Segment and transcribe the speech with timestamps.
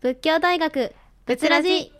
[0.00, 0.94] 仏教大学
[1.26, 1.92] 仏ラジ。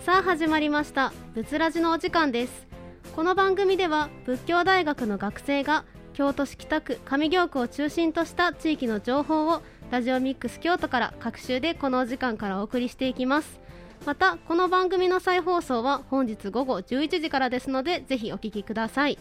[0.00, 2.66] さあ始まりました仏ラジのお時間です。
[3.14, 5.84] この番組では仏教大学の学生が
[6.14, 13.60] 京都市北区上京区を中心とした地域の情報をラジオミックス京都から各週でこのお時間からお送りしていきます。
[14.06, 19.18] またこの番組の再放送は本日午後11時からですのでぜひお聞きください。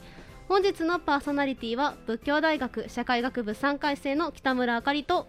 [0.48, 5.28] 本日のパーソナリティは仏教大学社会学部3回生の北村あかりと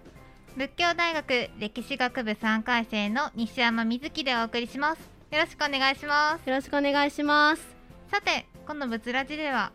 [0.56, 5.00] 仏教大学歴史学部3回生の西山瑞希でお送りします。
[5.32, 6.48] よろしくお願いします。
[6.48, 7.62] よろしくお願いします。
[8.10, 9.73] さてこの仏ラジでは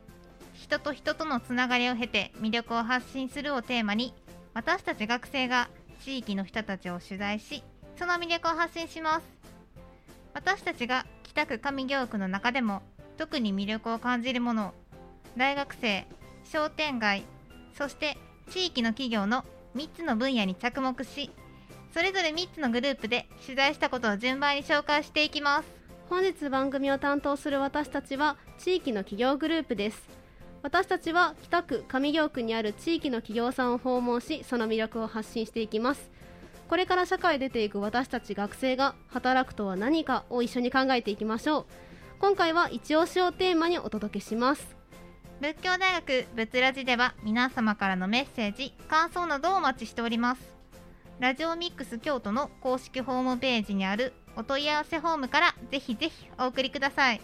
[0.53, 4.13] 人と人とのつながりを経て魅力を発信するをテーマに
[4.53, 5.69] 私たち学生が
[6.01, 7.61] 地域の人たちを取材し
[7.97, 9.34] その魅力を発信します
[10.35, 12.83] 私たちが北区上京区の中でも
[13.17, 14.75] 特に魅力を感じるもの
[15.35, 16.05] 大学生
[16.43, 17.23] 商店街
[17.75, 18.15] そして
[18.51, 19.43] 地域の企業の
[19.75, 21.31] 3つの分野に着目し
[21.95, 25.69] それぞれ3つのグループで取材したことを順番に紹介していきます。
[26.09, 30.03] 本日番組を担当する私たちは地域の企業グループです。
[30.61, 36.11] 私たちは北区上京区にある地域の企業さんを訪問しその魅力を発信していきます。
[36.67, 41.65] これから社会出ていく私たち学生が働くとは何かを一緒に考えていきましょう。
[42.19, 44.75] 今回は一押しをテーマにお届けします。
[45.41, 50.41] 仏教大学仏ラジでは皆様からのメッセージ感想などをお待ちしております。
[51.19, 57.21] ラジオミックス京都の公式ホームページにあるお問い合わせフォームからぜひぜひお送りください。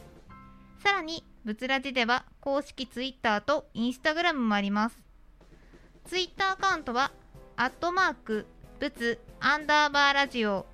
[0.83, 4.97] さらに仏ラジでは公式ツイッターとインスタグラムもあります。
[6.05, 7.11] ツイッターアカウントは
[7.55, 8.45] アットマーク
[8.81, 10.65] 仏アンダーバーラジオ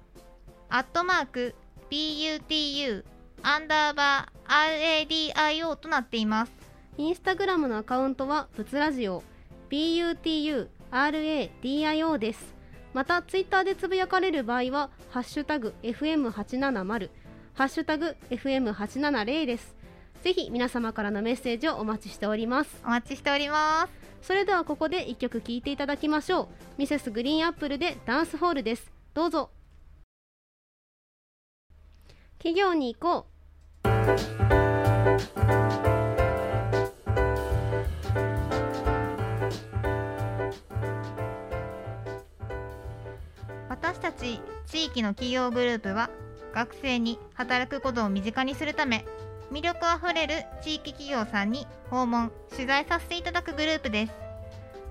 [0.69, 1.55] アットマーク
[1.91, 3.03] PUTU
[3.41, 6.53] アンダーバー RADIO となっています。
[6.97, 9.23] インスタグラムのアカウントは仏ラジオ
[9.70, 10.67] BUTURADIO
[12.17, 12.55] です。
[12.93, 17.09] またツイッターでつぶやかれる場合はハッシュタグ FM870
[17.55, 19.76] ハッシュタグ FM870 です。
[20.23, 22.82] ぜひ皆様からのメッセージをお待ちしております。
[22.86, 24.08] お待ちしております。
[24.22, 26.48] それではここで一曲聴いていただきましょう。
[26.78, 28.92] ミセスグリーンアップルでダンスホールです。
[29.14, 29.50] どうぞ。
[32.39, 33.26] 企業に行こ
[43.70, 46.10] 私たち地域の企業グループは
[46.54, 49.06] 学生に働くことを身近にするため
[49.52, 54.13] 魅力あふれる地域企業さんに訪問取材させていただくグループです。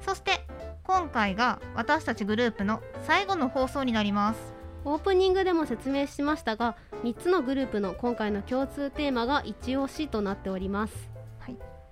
[0.04, 0.40] そして
[0.82, 4.54] 今回が私たちグループの最後の放送になります。
[4.84, 10.94] うオープニングでも説明しましたが3つのグループの今回の共通テーマが一押しとなっております。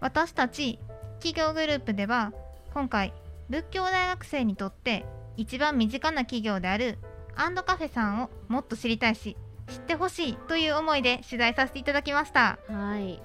[0.01, 0.79] 私たち
[1.21, 2.33] 企業グループでは
[2.75, 3.15] 今回
[3.49, 6.99] 仏教大学生にとって一番身近な企業である
[7.35, 9.37] アンドカフェさんをもっと知りたいし
[9.69, 12.59] 知ってほしいという思いで取材させていただきました。
[12.69, 13.23] はい。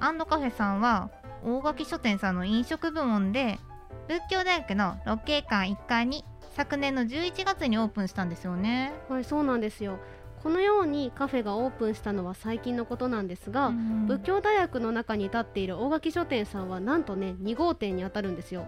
[0.00, 1.10] アンドカフェさんは
[1.44, 3.58] 大垣書店さんの飲食部門で
[4.08, 6.24] 仏教大学の六景館1階に
[6.54, 8.92] 昨年の11月にオープンしたんですよね。
[9.08, 9.98] はいそうなんですよ。
[10.42, 18.66] このようにカフェがオープンしたのは最近のことなんですが、うん仏教大学の中に立っている大垣書店さんはなんとね2号店にあたるんですよ。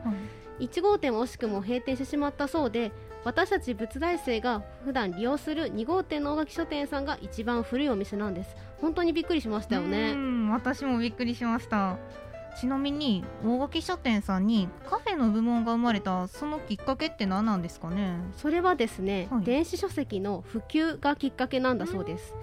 [0.59, 2.91] 1号店は惜しくも閉店してしまったそうで
[3.25, 8.57] 私たち仏大生が普段利用する2号店の大垣書店さんが一番古いお店なんです。
[8.81, 11.97] 本当にびっくりしましたようねん私もびっくりしました。
[12.59, 18.19] ちなみに大垣書店さんにカフェの部門が生まれたそのきっかけって何なんですかね？
[18.37, 19.45] それはですね、はい。
[19.45, 22.35] 電子書籍の普及がきっかけなんだそうです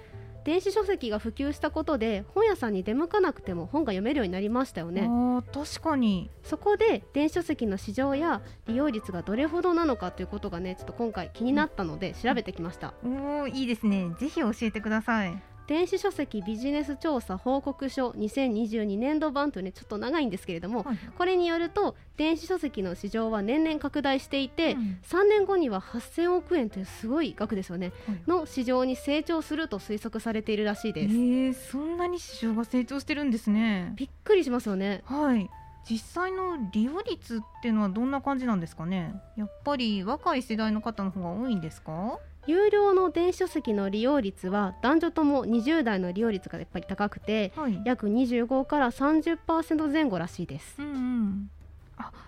[0.45, 5.09] 電子書籍が普及したことで本屋さんに出向かなくても本が読めるようになりましたよね。
[5.51, 6.29] 確かに。
[6.43, 14.11] そこで電子書籍の市場や利用率がどれほどなのかということがねちょっと今回気になったので調べてきました、おーいいですね。
[14.19, 20.97] ぜひ教えてください電子書籍ビジネス調査報告書2022年度版というねちょっと長いんですけれども、はい。
[21.17, 24.99] これによると電子書籍の市場は年々拡大していて、うん。
[25.03, 28.17] 3年後には8000億円というすごい額ですよね、はい。
[28.27, 33.93] の市場に成長すると推測されているらしいえです、ー、そんなに市場が成長してるんですね。
[33.95, 35.01] びっくりしますよね。
[35.05, 35.49] はい。
[35.89, 39.13] 実際の利用率っていうのはどんな感じなんですかね。
[39.37, 42.17] やっぱり若い世代の方の方が多いんですか？
[42.47, 47.81] 有料の電子書籍の利用率は男女とも20代の利用率がやっぱり高くてはい。
[47.85, 50.75] 約25から30%前後らしいです。
[50.79, 51.49] うんうん。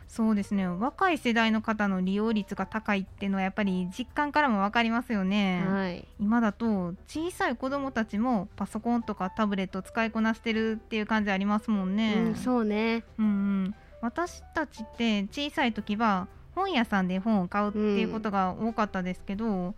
[0.07, 0.67] そうですね。
[0.67, 6.07] 若い世代の方の利用率が高いっていうのはやっぱり実感からも分かりますよね、はい。
[6.19, 13.03] 今だと小さい子どもたちもパソコンとかタブレットを使いこなしてるっていう感じありますもんね、うん、そうね。
[13.19, 13.27] うんう
[13.67, 19.75] ん、私たちって小さい時は本屋さんで本を買うっていうことが多かったですけど、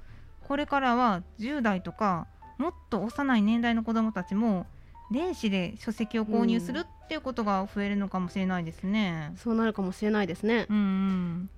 [0.49, 2.25] これからは10代とか
[2.57, 4.65] もっと幼い年代の子どもたちも
[5.11, 9.31] 電子で書籍を購入するっていうことが増えるのかもしれないですね。
[9.37, 11.49] そうなるかもしれないですねうんうん、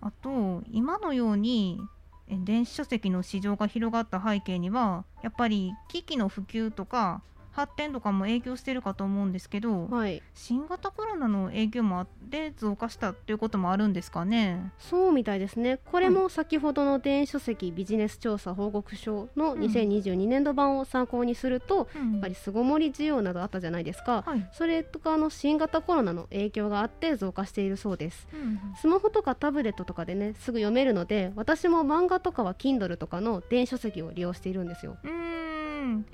[0.00, 1.78] あと今のように
[2.26, 7.20] え電子書籍の市場が広がった背景にはやっぱり機器の普及とか
[7.52, 10.22] 発展とかも影響してるかと思うんですけど、はい。
[10.34, 14.72] 新型コロナの影響もあって増加したっていうこともあるんですかね？
[14.78, 15.78] そうみたいですね。
[15.90, 19.60] これも先ほどの電子書籍ビジネス調査報告書のうん。
[19.60, 22.12] 2022年度版を参考にすると、うん。
[22.12, 24.22] やっぱり巣ごもり需要などあったじゃないですか。
[24.26, 28.28] はい、それとかあの新型コロナの影響があって増加しているそうです。
[28.32, 28.60] うん。
[28.80, 34.96] スマホとかタブレットとかでねすぐ読めるので私も漫画とかは Kindle とかの電子書籍を利用しているんですよ。
[35.02, 36.06] うーん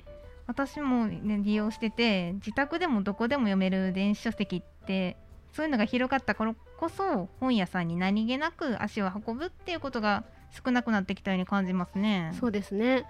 [0.47, 5.17] 私も、ね、利用してて自宅でもどこでも読める電子書籍って
[5.53, 10.23] そういうのが広がったからこそ本屋さんに何気なく足を運ぶっていうことが
[10.65, 12.31] 少なくなってきたように感じますね。
[12.39, 13.05] そうですね。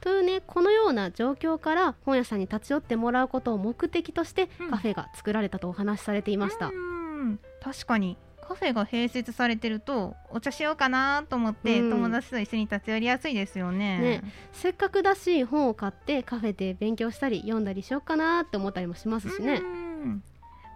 [0.00, 4.70] というねこのような状況から本屋さんに立ち寄ってもらうことを目的としてうん。
[4.70, 7.40] カフェが作られたとお話しされていました、うーん。
[7.60, 8.16] 確かに
[8.48, 11.90] カフェが併設されてるとお茶しようかなと思って、うん。
[11.90, 13.98] 友達と一緒に立ち寄りやすいですよね。
[13.98, 14.22] ね。
[14.52, 20.22] せっかくだし本を買ってカフェで勉強したり読んだりしようかなって思ったりもしますしね、うん。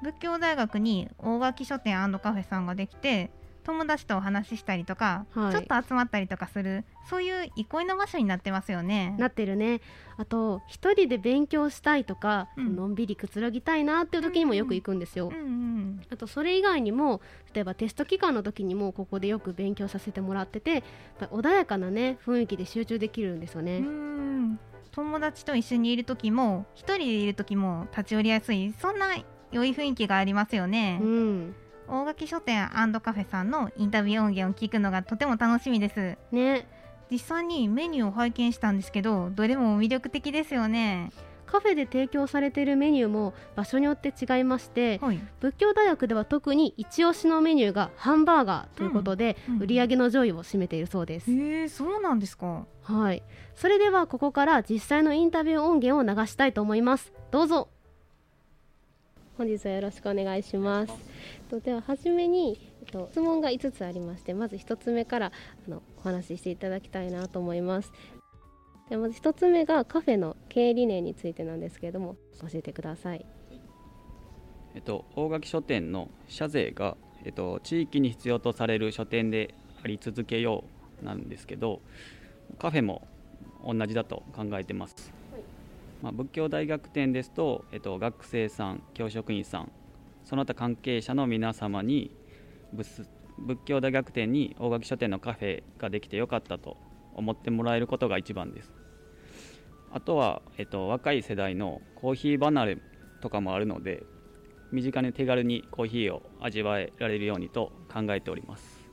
[0.03, 3.31] 仏教大学に大垣書店カフェさんができて
[3.64, 5.53] 友達とお話ししたりとか、はい。
[5.53, 9.14] ちょっと集まったりとかするそういう憩いの場所になってますよね。
[9.19, 9.81] なってるね。
[10.17, 12.76] あと一人で勉強したいとか、うん。
[12.76, 15.62] のんびりくつろぎたいなっていう時にもよく行くんですよ、うんうん
[16.11, 17.20] あとそれ以外にも
[17.55, 20.82] 例えばテスト期間の時にもここでよく勉強させてもらってて
[21.20, 24.58] 穏やかなね雰囲気で集中できるんですよね、うん。
[24.91, 29.06] 友達と一緒にいる時も一人でいる時も立ち寄りやすいそんな
[29.53, 30.99] 良い雰囲気がありますよね。
[31.03, 31.55] うん
[31.93, 32.71] 大垣書店
[33.03, 36.17] カフェさんのインタビュー音源を聞くのがとても楽しみです。
[36.33, 36.67] ね。
[37.11, 41.12] 実際にメニューを拝見したんですけどどれも魅力的ですよね。
[41.44, 52.65] カフェで提供されているメニューも場所によって違いましてはい、仏教大学では特に一押しのメニューがハンバーガーということで、うん売り上げの上位を占めているそうです、へえそうなんですか。
[52.85, 53.23] はい
[53.55, 57.12] それではここから実際のインタビュー音源を流したいと思います。
[57.31, 57.69] どうぞ。
[59.37, 60.93] 本日はよろしくお願いします
[61.50, 65.32] とでは初めに、えっと、質問が5つありましてまず1つ目から
[65.67, 67.93] あのお話ししていただきたいなと思います。
[68.88, 73.25] ではまず1つ目がカフェの経営理念についてなんですけれども教えてください。
[74.75, 80.64] えっと、大垣書店の社税が、えっと、地域に必要とされる書店であり続けよ
[81.02, 81.81] うなんですけど
[82.58, 83.06] カフェも
[83.67, 85.12] 同じだと考えてます、
[86.02, 89.73] まあ、仏教大学店ですと、えっと、学生さん教職員さん
[90.32, 92.11] その他関係者の皆様に
[92.73, 93.06] 仏
[93.38, 96.79] 仏教大学店に大垣書店のカフェができてよかったと
[97.14, 98.73] 思ってもらえることが一番です。
[99.93, 102.79] あとは、えっと、若い世代のコーヒー離れ
[103.20, 104.05] とかもあるので
[104.70, 108.88] 身近に手軽にコーヒーを味わえられるようにと考えております。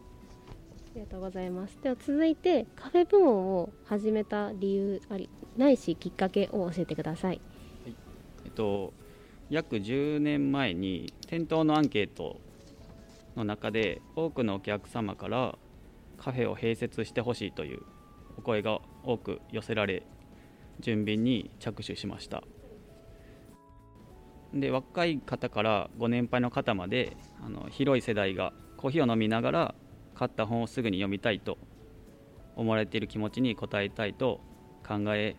[0.92, 1.80] ありがとうございます。
[1.82, 7.40] では続いてカフェ部門を始めた理由ありないしきっかけを教えてください。
[8.44, 8.92] えっと
[9.50, 12.42] 約10年前に店頭のアンケート
[13.36, 15.60] の中で多くのお客様から
[16.18, 17.82] カフェを併設してほしいという
[18.36, 20.08] お声が多く寄せられ
[20.80, 22.42] 準備に着手しました。
[24.56, 29.76] で若い方からご年配の方まであの広い世代がコーヒーを飲みながら
[30.16, 31.60] 買った本をすぐに読みたいと
[32.56, 34.42] 思われている気持ちに応えたいと
[34.84, 35.36] 考え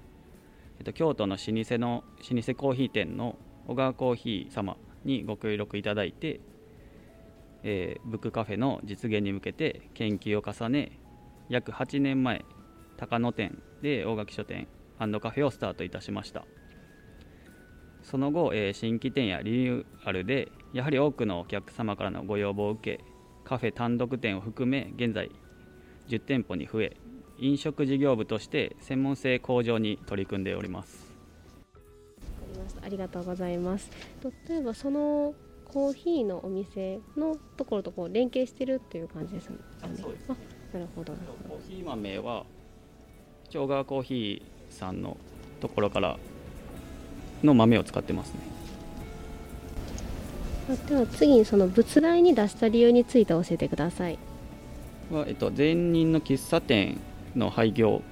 [0.78, 6.40] えっと、京都の老舗の老舗コーヒー店の小川コーヒー様にご協力いただいて、
[7.62, 10.92] えーブックカフェの実現に向けて研究を重ね
[11.48, 12.44] 約8年前
[12.96, 16.46] 高野店で大垣書店カフェをスタートいたしました。
[18.02, 23.04] その後、えー新規店やリニューアルでやはり多くのお客様からのご要望を受け
[23.44, 25.30] カフェ単独店を含め現在
[26.08, 26.96] 10店舗に増え
[27.38, 31.09] 飲食事業部として専門性向上に取り組んでおります。
[32.84, 33.90] ありがとうございます。
[34.22, 35.34] と例えばその
[35.64, 39.56] コーヒーのお店のところとこう連携してるっていう感じですね。
[39.82, 40.24] あそうです。
[40.28, 40.36] あ
[40.74, 41.12] なるほど。
[41.48, 42.44] コーヒー豆は
[43.48, 45.16] 長川コーヒーさんの
[45.60, 46.18] ところから
[47.42, 48.40] の豆を使ってますね。
[50.68, 54.18] どでは次にその仏大に出した理由について教えてください。
[55.10, 56.98] は、えっと、前任の喫茶店
[57.34, 58.02] の廃業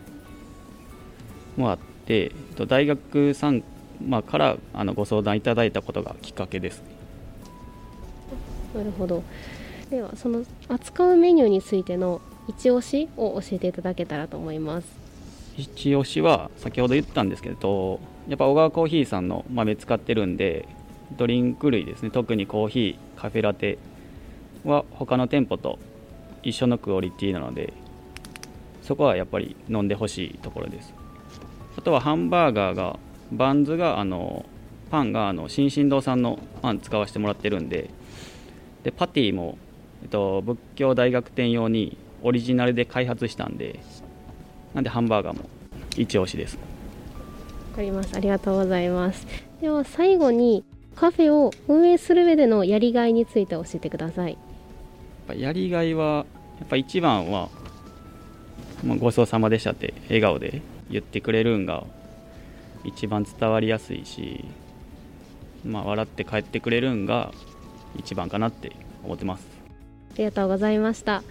[1.56, 3.62] もあって、えっと、大学さん、
[4.04, 6.82] まあ、からあのご相談いただいたことがきっかけです。
[8.74, 9.22] なるほど。
[9.90, 14.88] ではその扱うメニューについての一押しを教えていただけたらと思います。
[15.56, 20.68] 一押しは先ほど言ったんですけどやっぱ小川コーヒーさんの豆使ってるんで
[21.16, 22.10] ドリンク類ですね。
[22.10, 23.78] 特にコーヒーカフェラテ
[24.64, 25.78] は他の店舗と
[26.42, 27.72] 一緒のクオリティなので
[28.82, 30.94] そこはやっぱり飲んでほしいところです。
[31.76, 32.98] あとはハンバーガーが
[33.32, 34.44] バンズがあの
[34.90, 37.90] パンがあの新進堂さんのパン使わせてもらってるんで
[38.82, 39.58] でパティも、
[40.02, 43.80] えっと、仏教大学店用にオリジナルで開発したんで
[44.74, 45.48] なんでハンバーガーも
[45.96, 46.58] 一押しです。
[47.72, 48.14] わかります。
[48.14, 49.26] ありがとうございます。
[49.60, 54.38] では最後にカフェを運営する上でのやりがいについて教えてください。
[55.36, 56.26] やりがいは
[56.58, 57.48] やっぱ一番は、
[58.84, 61.84] まあ、ごちそうさまでしたって笑顔で言ってくれるんが
[62.84, 64.44] 一番伝わりやすいし、
[65.64, 67.32] まあ、笑って帰ってくれるんが
[67.96, 68.72] 一番かなって
[69.04, 69.46] 思ってます。
[70.14, 71.22] ありがとうございました。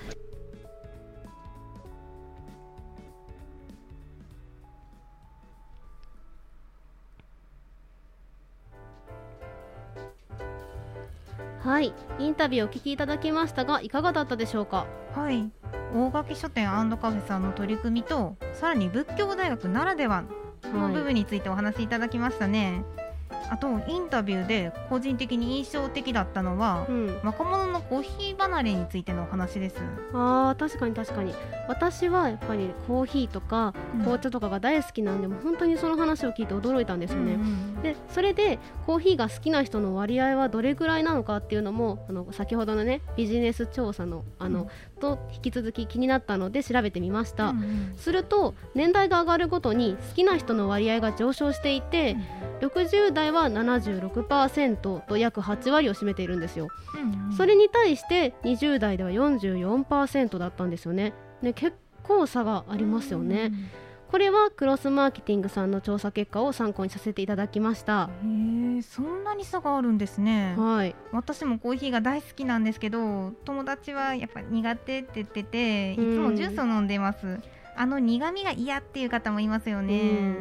[11.60, 14.88] はいインタビューをお聞きいただきましたがいかがだったでしょうか？
[15.14, 15.52] はい
[15.94, 20.24] 大垣書店カフェさんの取り組みとさらに仏教大学ならでは
[20.74, 23.07] の部分についてお話しいただきましたね、はい
[23.50, 29.78] あとインタビューで個人的に印象的だったのは、うん、若者のコーヒー離れについてのお話です。
[30.14, 31.34] あー確かに確かに。
[31.68, 44.68] 私はやっぱりコーヒーとか紅茶とかが大好きなんで、うん、も本当にその話を聞いて驚いたんですよね、うんうん、でそれでコーヒーが好きな人の割合はどれぐらいなのかっていうのもあの先ほどのねビジネス調査のあの、うん、
[45.00, 52.16] と引き続き気になったので調べてみました、うんうん、すると年代が上がるごとに好きな人の割合が上昇していて、
[52.62, 61.14] 60代は76%と約8割を占めているんですよ、うんうん、それに対して20代では44%だったんですよね。
[61.42, 63.54] ね結構差がありますよね、うん。
[63.54, 63.70] うん
[64.10, 68.10] これはクロスマーケティングさんの調査結果を参考にさせていただきました。
[68.24, 70.56] へえそんなに差があるんですね。
[70.58, 70.96] はい。
[71.12, 77.44] 私もコーヒーが大好きなんですけど友達はやっぱ苦手って言ってていつもジュースを飲んでます、うん
[77.78, 80.38] あの苦味が嫌っていう方もいますよね、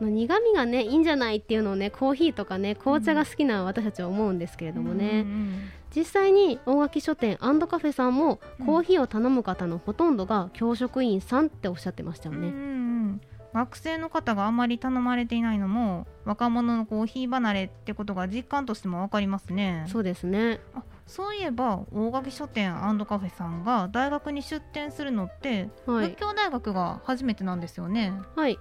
[0.00, 13.20] うん、苦味がねいいんじゃないっていうのをねコーヒーとかね紅茶が好きな私たちは思うんですけれどもね、うんうん、実際に大垣書店カフェさんもコーヒーを頼む方のほとんどが教職員さんっておっしゃってましたよね、うんうん
[13.54, 19.86] 学生の方があまり頼まれていないのも若者のコーヒー離れってことが実感としても分かりますね。
[19.88, 20.60] そうですね。
[20.74, 22.74] あそういえば大垣書店
[23.08, 28.12] カフェさんが大学に出店するのって、はい、仏教大学が初めてなんですよね。
[28.36, 28.58] はい。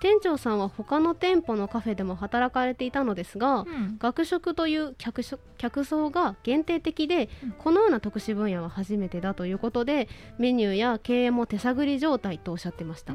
[0.00, 5.22] 店長さんは他の店舗のカフェでも働かれていたのですが、うん、学食という客
[5.56, 10.08] 客層が限定的で、うん、このような特殊分野は初めてだということで
[10.38, 13.12] メニューや経営も手探り状態とおっしゃってました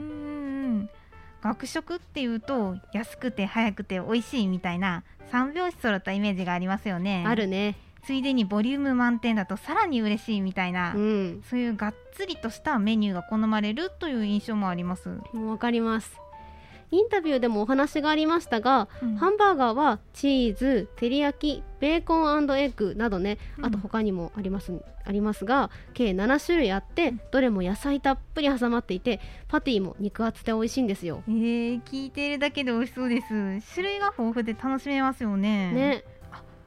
[1.43, 7.25] 学食っていうと安くて早くて美味しいみたいな三拍子揃ったイメージがありますよね。
[7.27, 7.75] あるね。
[8.05, 15.09] ついでにボリューム満点だとさらに嬉しいみたいな、うん、そういうがっつりとしたメニューが好まれるという印象もあります。
[15.33, 16.22] わかります
[16.93, 24.71] インタビューでもお話がありましたが、うん、ハンバーガーはチーズ照り焼きベーコンエッグなどね、あと他にもあります、
[25.03, 31.23] ありますが計7種類あって、どれも野菜たっぷり挟まっていてパティも肉厚で美味しいんですよ。
[31.27, 33.27] えー、聞いているだけで美味しそうです。
[33.73, 35.71] 種類が豊富で楽しめますよね。
[35.71, 36.03] ね。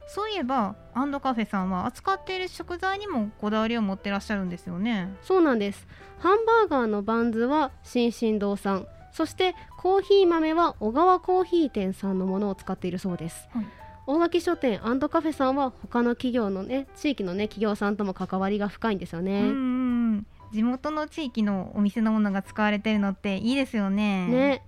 [0.09, 5.15] そういえばアンドカフェさんは扱っている食材にもこだわりを持ってらっしゃるんですよね。
[5.21, 5.87] そうなんです。
[6.19, 13.65] ハンバーガーのバンズは新進堂さんそしてコーヒー豆は小川コーヒー店さんのものを使っているそうです、はい、
[14.05, 20.21] 大垣書店カフェさんは他の企業のね地域のね企業さんとも関わりが深いんですよね。
[20.53, 24.27] 地元の地域のお店のものが使われてるのっていいですよね。
[24.27, 24.63] ね。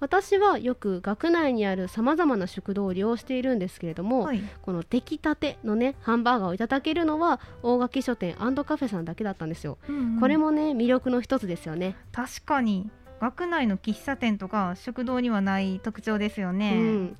[0.00, 11.94] 私はよく学内にあるさまざまな食堂を利用しているんですけれども、はい、この出来たてのねハンバーガーをいただけるのは大垣書店カフェさんだけだったんですよ、うんうん、これもね魅力の一つですよね。
[12.10, 12.90] 確かに
[13.22, 17.16] 学内の喫茶店とか食堂にはない特徴ですよね、うん。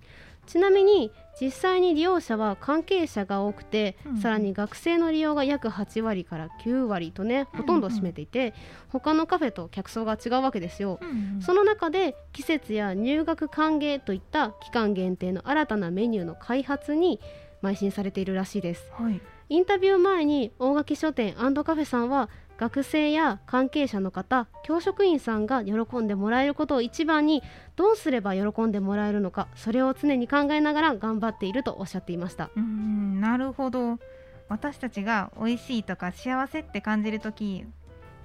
[0.49, 8.52] ちなみに実際に利用者は関係者が多くて、うん、さらに学生の利用が約8割から9割とねほとんど占めていて、うんうん、
[8.88, 17.21] 他のカフェと客層が違うわけですよ、うんうん、その中で季節や入学歓迎といった期間限定の新たなメニューの開発に
[17.62, 18.90] 邁進されているらしいです。
[18.99, 19.21] はい。
[19.49, 27.42] インタビュー前に大垣書店カフェさんは学生や関係者の方教職員さんが喜んでもらえることを一番に
[27.76, 32.50] どうすれば喜んでもらえるのかそれを常に考えながら頑張っているとおっしゃっていました。
[32.54, 33.99] うーんなるほど。
[34.49, 37.64] 私たちが美味しいとか幸せって感じるとき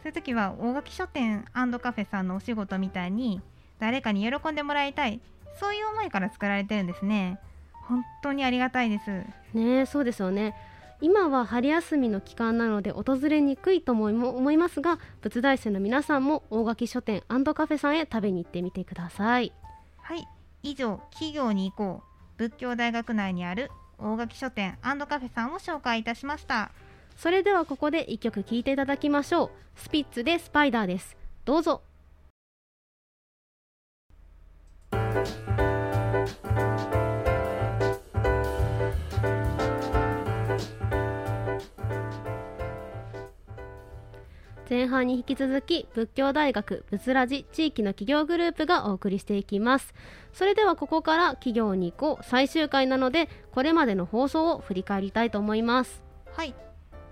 [0.03, 3.41] そういう時は大垣書店カフェさんのお仕事みたいに
[3.79, 5.21] 誰かに喜んでもらいたい
[5.59, 7.39] そういう思いから作られてるんですね。
[7.87, 9.09] 本当にありがたいです。
[9.53, 10.53] ねえそうですよね
[10.99, 17.37] 今は春休みの期間なので訪れにくいとも思いますが仏大生の皆さんも大垣書店カ
[17.67, 19.53] フェさんへ食べに行ってみてください。
[19.97, 20.27] はい。
[20.63, 26.71] 以上企業に行こう仏教大学内にある大垣書店カフェさんを紹介いたしました。
[27.15, 29.49] それではここで一曲聴いていただきましょう。
[29.75, 31.15] スピッツでスパイダーです。
[31.45, 31.81] どうぞ
[44.69, 49.93] 前半に引き続き仏教大学仏ラジ地域の企業グループがお送りしていきます。
[50.33, 52.25] それではここから企業に行こう。
[52.25, 56.03] 最終回なのでこれまでの放送を振り返りたいと思います。
[56.33, 56.53] はい。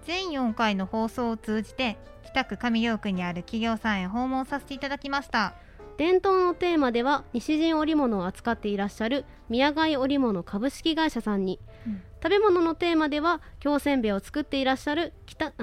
[0.03, 5.55] 全4回の放送を通じて北区上京区にある企業さんへ訪問させていただきました。
[5.97, 15.53] 伝統のテーマでは西陣織物を扱っていらっしゃる宮貝織物株式会社さんに、うん、食べ物のテーマでは京せんべいを作っていらっしゃる北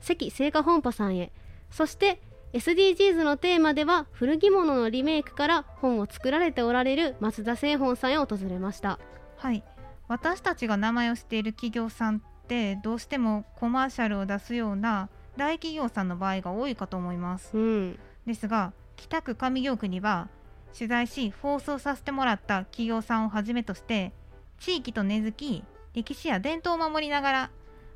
[0.00, 1.30] 関製菓本舗さんへ
[1.72, 2.20] そして
[2.52, 8.98] SDGs のテーマでは古着物のリメイクから本を作られておられる松田製本さんへ訪れました。
[9.38, 9.64] はい。
[10.06, 20.28] 私たちが名前を知っている企業さんってどうしてもコマーシャルを出すような大企業さんの場合が多いかと思います、うん、ですが北区上京区には
[20.76, 24.12] 取材し放送させてもらった企業さんをはじめとして
[24.58, 25.64] 地域と根付き
[25.94, 27.50] 歴史や伝統を守りながら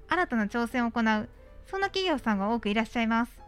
[0.09, 1.29] 新たな挑戦を行う
[1.67, 3.46] そんな企業さんが多くいらっしゃいます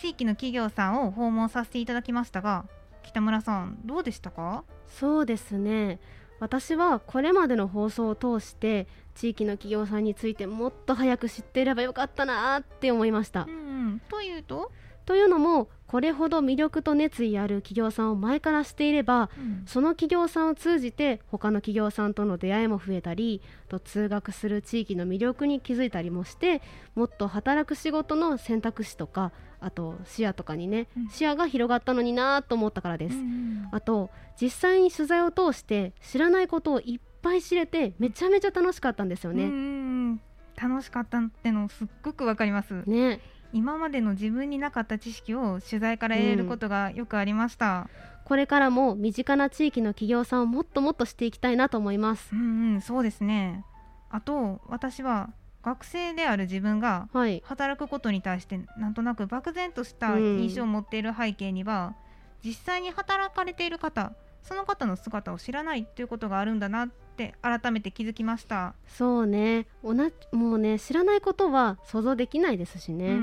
[0.00, 2.64] 地域の企業さんを訪問させていただきましたが
[3.02, 4.64] 北村さんどうでしたか？
[4.86, 6.00] そうですね。
[6.38, 13.42] 私はこれまでの放送を通して地域の企業さんについてもっと早く知っていればよかったなって思いました。
[13.42, 14.72] うん、というと？
[15.04, 26.62] というのもこれほど魅力と熱意ある企業さんを前からしていれば、うん、その企業さんを通じて他の企業さんとの出会いも増えたりと通学する地域の魅力に気づいたりもして
[26.94, 40.20] もっと働く仕事の選択肢とかあと視野とかにね、うん、視野が広がったのになと思ったからです、うん、あと実際に取材を通して知らないことをいっぱい知れてめちゃめちゃ楽しかったんですよね。
[40.54, 42.84] 楽しかったってのすっごくわかります。
[42.86, 43.20] ね
[43.52, 47.88] 今までの自分になかった知識を取材から得れることがよくありました、
[48.22, 52.30] うん、これからも身近な地域の企業さんをもっともっとしていきたいなと思います。
[52.32, 53.64] うんうんそうですね。
[54.10, 55.30] あと私は
[55.62, 57.08] 学生である自分が
[57.44, 61.94] 働くことに対してなんとなく漠然とした印象を持っている背景には、
[62.42, 68.74] うん、実際に働かれている方その方の姿を知らないということがあるんだなって改めて気づきました。
[68.86, 69.66] そうね。
[69.82, 73.20] おなもうね知らないことは想像できないですしね、うんうんう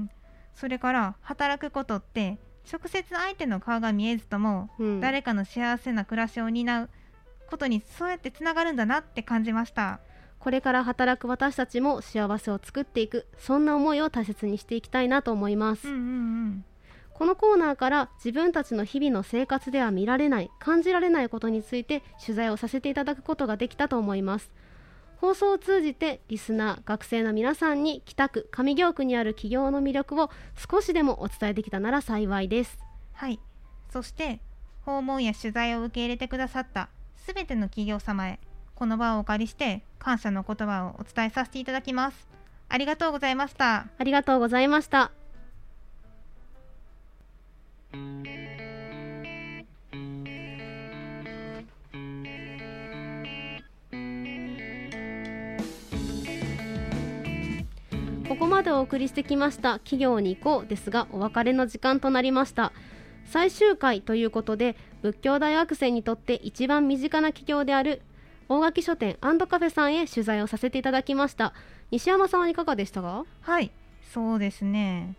[0.00, 0.10] ん、
[0.54, 2.38] それから働くことって
[2.70, 6.90] 直接相手の顔が見えずとも、うん、誰かの幸せな暮らしを担う
[7.48, 10.00] ことにそうやってつながるんだなって感じました。
[10.38, 13.26] これから働く私たちも幸せを作っていく。
[13.38, 16.64] そんな思いを大切にしていきたいなと思います、うんうんうん
[17.16, 24.50] このコーナーから自分たちの日々の生活では見られない感じられないことについて取材をさせていただくことができたと思います。
[25.16, 30.30] 放送を通じてリスナー学生の皆さんに北区上京区にある企業の魅力を
[30.70, 32.78] 少しでもお伝えできたなら幸いです。
[33.14, 33.40] はい。
[33.90, 34.40] そして
[34.82, 38.38] 訪問や取材を受け入れてくださったすべての企業様へ
[38.74, 42.28] この場をお借りして感謝の言葉をお伝えさせていただきます。
[42.68, 43.86] ありがとうございました。
[43.96, 45.12] ありがとうございました
[58.28, 62.72] ここまでお送りしてきました企業に行こうですがお別れの時間となりました。
[63.24, 68.02] 最終回ということで仏教大学生にとって一番身近な企業である
[68.48, 71.52] 大垣書店カフェさんへ取材をさせていただきました。
[71.90, 73.24] 西山さんはいかがでしたか？
[73.40, 73.70] はい
[74.12, 75.14] そうですね。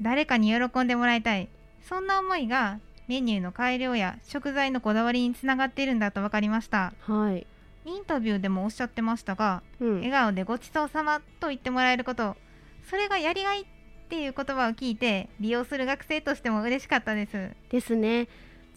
[0.00, 1.48] 誰かに喜んでもらいたい。
[1.88, 6.94] そんな思いがメニューの改良や食材のこだわりにつながっているんだと分かりました。
[7.00, 7.46] はい。
[7.84, 12.36] インタビューでもおっしゃってましたが、うん、笑顔でごちそうさまと言ってもらえること
[12.88, 13.64] それがやりがいっ
[14.08, 17.50] ていう言葉を聞いて利用する学生としても嬉しかったです。
[17.70, 18.28] ですね。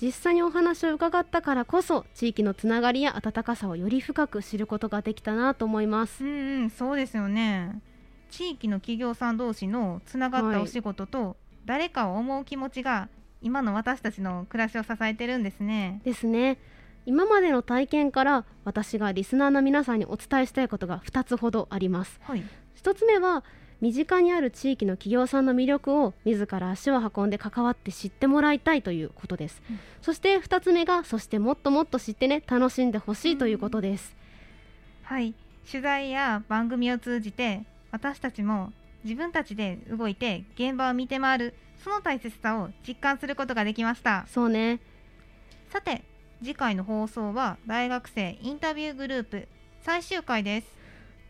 [0.01, 6.23] 実際にお話を伺ったからこそ地域のつながりや温かさをより深く知ることができたなと思います。
[6.23, 7.81] うんうんそうですよね。
[8.29, 13.09] 地域の企業さん同士のつながったお仕事と、誰かを思う気持ちが
[13.41, 16.01] 今の私たちの暮らしを支えてるんですね。
[16.03, 16.57] ですね。
[17.05, 22.19] 今までの体験から私がリスナーの皆さんにお伝えしたいことが2つほどあります。
[22.23, 22.43] はい。
[22.81, 23.43] 1つ目は
[23.81, 29.79] 身近にある地域の企業さんの魅力を自ら足を運んで関わって知ってもらいたいということです、うん。
[30.01, 34.15] そして2つ目がそしてもっともっと知ってね楽しんでほしいということです、
[35.03, 35.33] はい。
[35.69, 38.71] 取材や番組を通じて私たちも
[39.05, 44.25] 自分たちで動いて現場を見て回るその大切さを実感することができました。
[44.27, 44.81] そうね。
[45.69, 46.03] さて
[46.39, 49.47] 次回の放送は大学生インタビューグループ
[49.81, 50.67] 最終回です。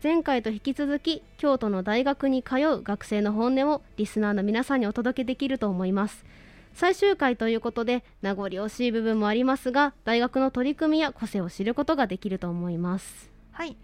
[0.02, 6.24] 前回と引き続き京都の大学に通う学生の本音をリスナーの皆さんにお届けできると思います。
[6.72, 13.30] 最終回ということで名残惜しい部分もありますが大学の取り組みや個性を知ることができると思います。
[13.52, 13.76] はい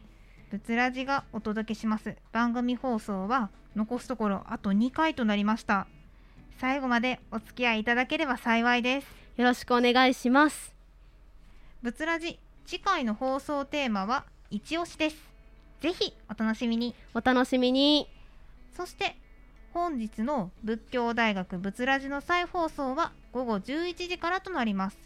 [0.52, 2.14] ブツラジがお届けします。
[2.30, 5.86] 番組放送は残すところあと2回となりました。
[6.58, 9.06] 最後までお付き合いいただければ幸いです。
[9.38, 10.74] よろしくお願いします。
[11.80, 15.16] ブツラジ次回の放送テーマは一押しです。
[15.80, 16.94] ぜひお楽しみに。
[17.14, 18.06] お楽しみに。
[18.76, 19.16] そして
[19.72, 24.98] 本日の仏教大学仏ラジの再放送は午後11時からとなります。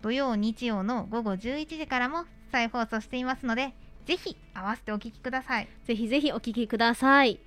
[0.00, 3.74] 土曜日曜の午後11時からも再放送していますので
[4.06, 5.68] ぜひ合わせてお聞きください。
[5.84, 7.40] ぜひぜひお聞きください。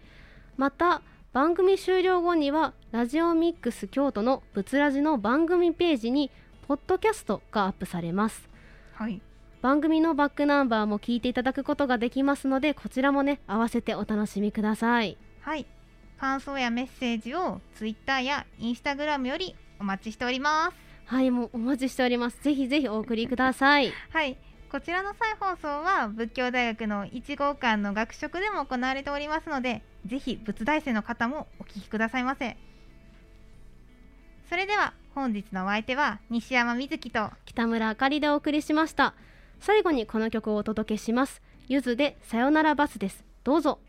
[0.58, 6.32] また番組終了後にはラジオミックス京都のブツラジの番組ページに
[6.68, 8.50] ポッドキャストがアップされます。
[8.94, 9.22] はい。
[9.62, 15.18] 番組のバックナンバーも聞いていただくことができますのでこちらもね合わせてお楽しみください。
[15.42, 15.66] はい。
[16.20, 20.76] 感想やメッセージを Twitter や Instagram よりお待ちしております。
[21.06, 22.44] はいもうお待ちしております。
[22.44, 23.94] ぜひぜひお送りください。
[24.12, 24.38] はい
[24.72, 32.56] こちらの再放送は仏教大学の1号館の学食でも行われておりますのでぜひ仏大生の方もお聞きくださいませ。
[34.48, 39.16] それでは本日のお相手は西山瑞希と北村あかりでお送りしました。
[39.60, 41.42] 最後にこの曲をお届けします。
[41.68, 43.26] ゆずでさよならバスです。
[43.44, 43.80] どうぞ。